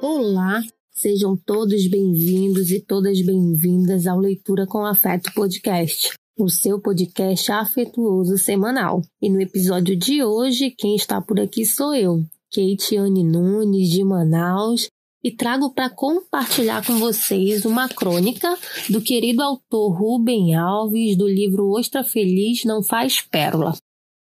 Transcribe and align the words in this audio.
Olá, 0.00 0.62
sejam 0.92 1.36
todos 1.36 1.88
bem-vindos 1.88 2.70
e 2.70 2.80
todas 2.80 3.20
bem-vindas 3.20 4.06
ao 4.06 4.16
Leitura 4.16 4.64
com 4.64 4.84
Afeto 4.84 5.34
Podcast, 5.34 6.12
o 6.38 6.48
seu 6.48 6.80
podcast 6.80 7.50
afetuoso 7.50 8.38
semanal. 8.38 9.02
E 9.20 9.28
no 9.28 9.40
episódio 9.40 9.96
de 9.96 10.22
hoje, 10.22 10.70
quem 10.70 10.94
está 10.94 11.20
por 11.20 11.40
aqui 11.40 11.66
sou 11.66 11.96
eu, 11.96 12.22
Keitiane 12.48 13.24
Nunes, 13.24 13.88
de 13.88 14.04
Manaus, 14.04 14.88
e 15.22 15.32
trago 15.32 15.74
para 15.74 15.90
compartilhar 15.90 16.86
com 16.86 16.96
vocês 16.98 17.64
uma 17.64 17.88
crônica 17.88 18.56
do 18.88 19.02
querido 19.02 19.42
autor 19.42 19.98
Rubem 19.98 20.54
Alves 20.54 21.16
do 21.16 21.26
livro 21.26 21.70
Ostra 21.70 22.04
Feliz 22.04 22.64
Não 22.64 22.84
Faz 22.84 23.20
Pérola. 23.20 23.76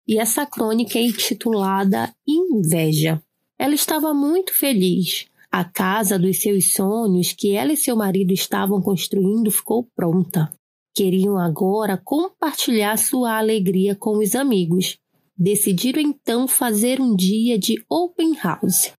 E 0.08 0.20
essa 0.20 0.46
crônica 0.46 1.00
é 1.00 1.02
intitulada 1.02 2.14
Inveja. 2.28 3.20
Ela 3.58 3.74
estava 3.74 4.14
muito 4.14 4.54
feliz. 4.54 5.26
A 5.56 5.64
casa 5.64 6.18
dos 6.18 6.42
seus 6.42 6.74
sonhos 6.74 7.32
que 7.32 7.52
ela 7.52 7.74
e 7.74 7.78
seu 7.78 7.96
marido 7.96 8.34
estavam 8.34 8.82
construindo 8.82 9.52
ficou 9.52 9.88
pronta. 9.96 10.52
Queriam 10.96 11.38
agora 11.38 11.96
compartilhar 11.96 12.98
sua 12.98 13.38
alegria 13.38 13.96
com 13.96 14.18
os 14.18 14.34
amigos. 14.34 14.98
Decidiram 15.38 16.02
então 16.02 16.48
fazer 16.48 17.00
um 17.00 17.16
dia 17.16 17.60
de 17.60 17.76
open 17.88 18.36
house, 18.44 18.94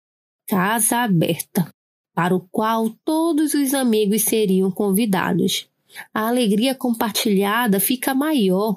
casa 0.47 0.99
aberta, 0.99 1.69
para 2.15 2.37
o 2.37 2.47
qual 2.53 2.89
todos 3.05 3.53
os 3.55 3.75
amigos 3.75 4.23
seriam 4.23 4.71
convidados. 4.71 5.69
A 6.15 6.29
alegria 6.29 6.73
compartilhada 6.73 7.81
fica 7.81 8.15
maior, 8.15 8.77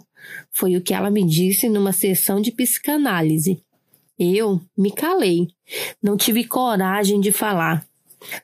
foi 0.51 0.75
o 0.75 0.81
que 0.81 0.95
ela 0.95 1.11
me 1.11 1.23
disse 1.23 1.69
numa 1.69 1.91
sessão 1.91 2.41
de 2.41 2.51
psicanálise. 2.51 3.61
Eu 4.19 4.59
me 4.75 4.91
calei, 4.91 5.47
não 6.01 6.17
tive 6.17 6.43
coragem 6.43 7.19
de 7.19 7.31
falar. 7.31 7.87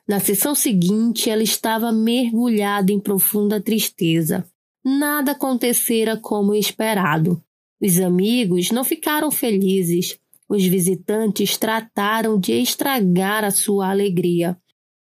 Na 0.06 0.20
sessão 0.20 0.54
seguinte, 0.54 1.28
ela 1.28 1.42
estava 1.42 1.90
mergulhada 1.90 2.92
em 2.92 3.00
profunda 3.00 3.60
tristeza. 3.60 4.46
Nada 4.84 5.32
acontecera 5.32 6.16
como 6.16 6.54
esperado. 6.54 7.42
Os 7.80 7.98
amigos 7.98 8.70
não 8.70 8.84
ficaram 8.84 9.30
felizes. 9.30 10.18
Os 10.48 10.64
visitantes 10.64 11.56
trataram 11.56 12.38
de 12.38 12.52
estragar 12.52 13.44
a 13.44 13.50
sua 13.50 13.90
alegria. 13.90 14.56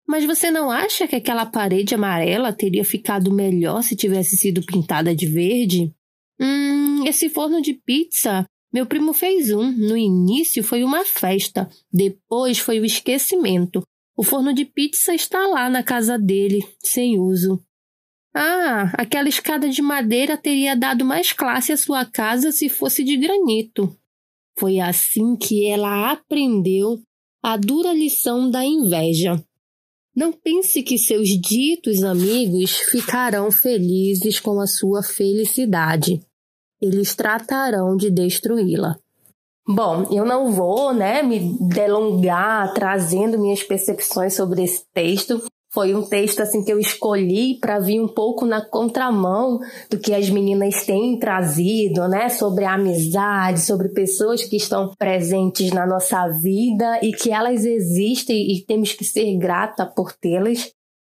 Mas 0.06 0.24
você 0.24 0.50
não 0.50 0.70
acha 0.70 1.06
que 1.06 1.16
aquela 1.16 1.46
parede 1.46 1.94
amarela 1.94 2.52
teria 2.52 2.84
ficado 2.84 3.32
melhor 3.32 3.82
se 3.82 3.96
tivesse 3.96 4.36
sido 4.36 4.62
pintada 4.62 5.14
de 5.14 5.26
verde? 5.26 5.92
Hum, 6.40 7.04
esse 7.06 7.28
forno 7.28 7.60
de 7.60 7.74
pizza 7.74 8.48
meu 8.76 8.84
primo 8.84 9.14
fez 9.14 9.50
um. 9.50 9.72
No 9.72 9.96
início 9.96 10.62
foi 10.62 10.84
uma 10.84 11.02
festa, 11.02 11.66
depois 11.90 12.58
foi 12.58 12.78
o 12.78 12.84
esquecimento. 12.84 13.82
O 14.14 14.22
forno 14.22 14.52
de 14.52 14.66
pizza 14.66 15.14
está 15.14 15.46
lá 15.46 15.70
na 15.70 15.82
casa 15.82 16.18
dele, 16.18 16.62
sem 16.84 17.18
uso. 17.18 17.58
Ah, 18.34 18.92
aquela 18.92 19.30
escada 19.30 19.70
de 19.70 19.80
madeira 19.80 20.36
teria 20.36 20.76
dado 20.76 21.06
mais 21.06 21.32
classe 21.32 21.72
à 21.72 21.76
sua 21.78 22.04
casa 22.04 22.52
se 22.52 22.68
fosse 22.68 23.02
de 23.02 23.16
granito. 23.16 23.96
Foi 24.58 24.78
assim 24.78 25.36
que 25.36 25.66
ela 25.66 26.12
aprendeu 26.12 27.00
a 27.42 27.56
dura 27.56 27.94
lição 27.94 28.50
da 28.50 28.62
inveja. 28.62 29.42
Não 30.14 30.34
pense 30.34 30.82
que 30.82 30.98
seus 30.98 31.30
ditos 31.30 32.02
amigos 32.02 32.76
ficarão 32.90 33.50
felizes 33.50 34.38
com 34.38 34.60
a 34.60 34.66
sua 34.66 35.02
felicidade 35.02 36.20
eles 36.80 37.14
tratarão 37.14 37.96
de 37.96 38.10
destruí-la. 38.10 38.96
Bom, 39.68 40.06
eu 40.12 40.24
não 40.24 40.52
vou, 40.52 40.94
né, 40.94 41.22
me 41.22 41.56
delongar 41.60 42.72
trazendo 42.72 43.36
minhas 43.36 43.64
percepções 43.64 44.34
sobre 44.34 44.62
esse 44.62 44.84
texto. 44.94 45.42
Foi 45.72 45.92
um 45.92 46.02
texto 46.02 46.40
assim 46.40 46.64
que 46.64 46.72
eu 46.72 46.78
escolhi 46.78 47.58
para 47.60 47.80
vir 47.80 48.00
um 48.00 48.06
pouco 48.06 48.46
na 48.46 48.64
contramão 48.64 49.58
do 49.90 49.98
que 49.98 50.14
as 50.14 50.30
meninas 50.30 50.86
têm 50.86 51.18
trazido, 51.18 52.06
né, 52.06 52.28
sobre 52.28 52.64
a 52.64 52.74
amizade, 52.74 53.60
sobre 53.60 53.88
pessoas 53.88 54.44
que 54.44 54.56
estão 54.56 54.92
presentes 54.96 55.72
na 55.72 55.84
nossa 55.84 56.28
vida 56.28 57.00
e 57.02 57.10
que 57.12 57.32
elas 57.32 57.64
existem 57.64 58.52
e 58.52 58.64
temos 58.64 58.92
que 58.92 59.04
ser 59.04 59.36
grata 59.36 59.84
por 59.84 60.12
tê-las. 60.12 60.70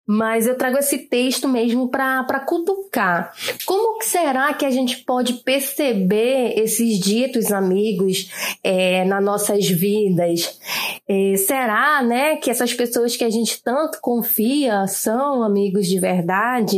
Mas 0.07 0.47
eu 0.47 0.57
trago 0.57 0.79
esse 0.79 0.99
texto 0.99 1.49
mesmo 1.49 1.89
para 1.89 2.41
cutucar. 2.41 3.33
Como 3.65 4.03
será 4.03 4.53
que 4.53 4.67
a 4.67 4.71
gente 4.71 4.99
pode 5.05 5.35
perceber 5.35 6.59
esses 6.59 6.99
ditos 6.99 7.53
amigos 7.53 8.31
é, 8.65 9.05
nas 9.05 9.25
nossas 9.25 9.69
vidas? 9.69 10.59
É, 11.09 11.37
será 11.37 12.03
né, 12.03 12.37
que 12.37 12.51
essas 12.51 12.75
pessoas 12.75 13.17
que 13.17 13.25
a 13.25 13.31
gente 13.31 13.63
tanto 13.63 13.99
confia 14.01 14.87
são 14.89 15.43
amigos 15.43 15.87
de 15.87 16.01
verdade? 16.01 16.77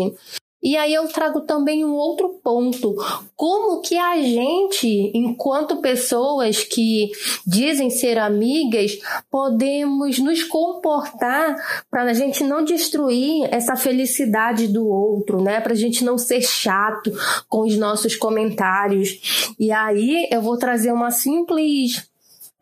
E 0.65 0.79
aí 0.79 0.95
eu 0.95 1.07
trago 1.09 1.43
também 1.43 1.85
um 1.85 1.93
outro 1.93 2.41
ponto, 2.43 2.97
como 3.37 3.83
que 3.83 3.99
a 3.99 4.17
gente, 4.23 5.13
enquanto 5.15 5.83
pessoas 5.83 6.65
que 6.65 7.11
dizem 7.47 7.91
ser 7.91 8.19
amigas, 8.19 8.99
podemos 9.31 10.19
nos 10.19 10.43
comportar 10.43 11.55
para 11.91 12.05
a 12.05 12.15
gente 12.15 12.43
não 12.43 12.65
destruir 12.65 13.47
essa 13.53 13.77
felicidade 13.77 14.67
do 14.67 14.89
outro, 14.89 15.43
né? 15.43 15.61
Para 15.61 15.75
a 15.75 15.77
gente 15.77 16.03
não 16.03 16.17
ser 16.17 16.41
chato 16.41 17.13
com 17.47 17.61
os 17.61 17.77
nossos 17.77 18.17
comentários. 18.17 19.55
E 19.61 19.71
aí 19.71 20.27
eu 20.31 20.41
vou 20.41 20.57
trazer 20.57 20.93
uma 20.93 21.11
simples 21.11 22.09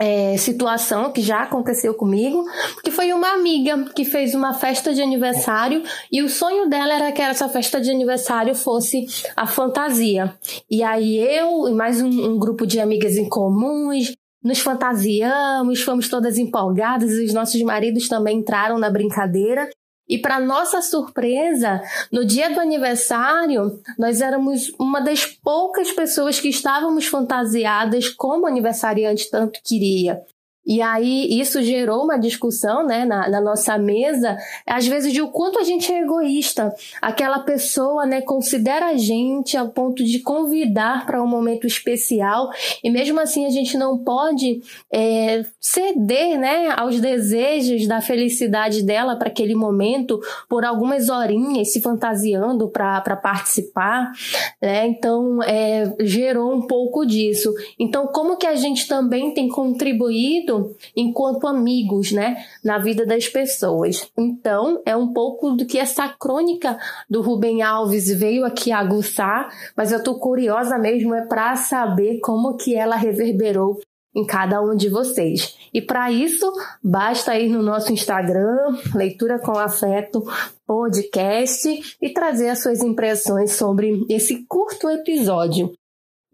é, 0.03 0.37
situação 0.37 1.13
que 1.13 1.23
já 1.23 1.43
aconteceu 1.43 1.95
comigo, 1.95 2.45
que 2.83 2.91
foi 2.91 3.13
uma 3.13 3.35
amiga 3.35 3.85
que 3.95 4.05
fez 4.05 4.35
uma 4.35 4.53
festa 4.53 4.93
de 4.93 5.01
aniversário 5.01 5.85
e 6.11 6.23
o 6.23 6.29
sonho 6.29 6.69
dela 6.69 6.93
era 6.93 7.13
que 7.13 7.23
essa 7.23 7.49
festa 7.49 7.81
de 7.81 7.89
aniversário 7.89 8.53
fosse 8.53 9.07
a 9.37 9.47
fantasia. 9.47 10.35
E 10.69 10.83
aí 10.83 11.19
eu 11.19 11.69
e 11.69 11.73
mais 11.73 12.03
um, 12.03 12.09
um 12.09 12.37
grupo 12.37 12.67
de 12.67 12.81
amigas 12.81 13.17
em 13.17 13.29
comuns 13.29 14.13
nos 14.43 14.59
fantasiamos, 14.59 15.83
fomos 15.83 16.09
todas 16.09 16.37
empolgadas, 16.37 17.13
os 17.13 17.33
nossos 17.33 17.63
maridos 17.63 18.09
também 18.09 18.39
entraram 18.39 18.79
na 18.79 18.91
brincadeira 18.91 19.71
e 20.13 20.19
para 20.19 20.39
nossa 20.39 20.83
surpresa, 20.83 21.81
no 22.13 22.23
dia 22.23 22.51
do 22.51 22.61
aniversário, 22.61 23.81
nós 23.99 24.21
éramos 24.21 24.71
uma 24.79 25.01
das 25.01 25.25
poucas 25.25 25.91
pessoas 25.91 26.39
que 26.39 26.49
estávamos 26.49 27.07
fantasiadas 27.07 28.11
como 28.11 28.45
o 28.45 28.47
aniversariante 28.47 29.31
tanto 29.31 29.59
queria. 29.65 30.21
E 30.65 30.81
aí 30.81 31.41
isso 31.41 31.61
gerou 31.61 32.05
uma 32.05 32.17
discussão 32.17 32.87
né, 32.87 33.05
na, 33.05 33.29
na, 33.29 33.41
nossa 33.41 33.77
mesa, 33.77 34.37
às 34.65 34.87
vezes 34.87 35.13
de 35.13 35.21
o 35.21 35.29
quanto 35.29 35.59
a 35.59 35.65
gente 35.65 35.93
é 35.93 36.03
egoísta. 36.03 36.73
Aquela 37.01 37.41
pessoa 37.41 38.07
né, 38.07 38.21
considera 38.21 38.87
a 38.87 38.97
gente 38.97 39.57
ao 39.57 39.71
ponto 39.71 40.05
de 40.05 40.21
convidar 40.21 41.05
para 41.05 41.23
um 41.23 41.27
momento 41.27 41.67
especial 41.67 42.49
e 42.83 42.91
mesmo 42.91 43.19
assim 43.19 43.45
a 43.45 43.51
gente 43.51 43.77
não 43.77 43.99
pode 43.99 44.63
é, 44.93 45.45
ceder 45.61 46.39
né, 46.39 46.73
aos 46.77 47.01
desejos 47.01 47.89
da 47.89 48.01
felicidade 48.01 48.85
dela 48.85 49.17
para 49.17 49.29
aquele 49.29 49.57
momento 49.57 50.21
por 50.49 50.65
algumas 50.65 51.09
horinhas 51.09 51.73
se 51.73 51.81
fantasiando 51.81 52.69
para 52.69 53.17
participar. 53.17 54.13
Né? 54.61 54.87
Então 54.87 55.43
é, 55.43 55.93
gerou 55.99 56.55
um 56.55 56.69
pouco 56.69 57.05
disso. 57.05 57.53
Então 57.77 58.07
como 58.07 58.37
que 58.37 58.47
a 58.47 58.55
gente 58.55 58.87
também 58.87 59.35
tem 59.35 59.49
contribuído 59.49 60.52
enquanto 60.97 61.47
amigos, 61.47 62.13
né, 62.13 62.45
na 62.65 62.79
vida 62.79 63.07
das 63.07 63.29
pessoas. 63.29 64.11
Então, 64.17 64.81
é 64.85 64.97
um 64.97 65.13
pouco 65.13 65.53
do 65.53 65.67
que 65.67 65.79
essa 65.79 66.09
crônica 66.09 66.79
do 67.09 67.23
Rubem 67.23 67.63
Alves 67.63 68.09
veio 68.09 68.45
aqui 68.45 68.73
aguçar, 68.73 69.49
mas 69.77 69.93
eu 69.93 70.03
tô 70.03 70.19
curiosa 70.19 70.79
mesmo 70.79 71.15
é 71.15 71.27
para 71.27 71.57
saber 71.57 72.21
como 72.21 72.57
que 72.57 72.75
ela 72.75 72.97
reverberou 72.97 73.79
em 74.15 74.27
cada 74.27 74.61
um 74.61 74.75
de 74.75 74.89
vocês. 74.89 75.57
E 75.73 75.81
para 75.81 76.13
isso, 76.13 76.53
basta 76.83 77.39
ir 77.39 77.49
no 77.49 77.63
nosso 77.63 77.93
Instagram, 77.93 78.77
Leitura 78.95 79.39
com 79.39 79.53
Afeto 79.53 80.23
Podcast, 80.67 81.97
e 82.01 82.11
trazer 82.11 82.51
as 82.51 82.63
suas 82.63 82.83
impressões 82.83 83.53
sobre 83.53 84.05
esse 84.09 84.45
curto 84.47 84.91
episódio. 84.91 85.73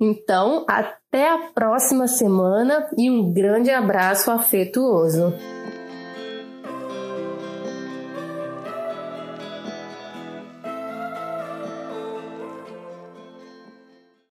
Então, 0.01 0.65
até 0.69 1.29
a 1.29 1.39
próxima 1.53 2.07
semana 2.07 2.89
e 2.97 3.11
um 3.11 3.33
grande 3.33 3.71
abraço 3.71 4.31
afetuoso. 4.31 5.35